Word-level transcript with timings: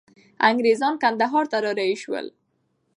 انګریزان 0.49 0.93
کندهار 1.03 1.45
ته 1.51 1.57
را 1.63 1.71
رهي 1.77 1.95
سول. 2.03 2.25